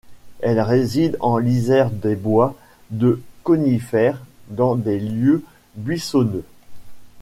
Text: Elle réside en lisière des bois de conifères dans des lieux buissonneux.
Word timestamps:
Elle 0.39 0.59
réside 0.59 1.15
en 1.19 1.37
lisière 1.37 1.91
des 1.91 2.15
bois 2.15 2.55
de 2.89 3.21
conifères 3.43 4.19
dans 4.49 4.73
des 4.75 4.99
lieux 4.99 5.43
buissonneux. 5.75 6.43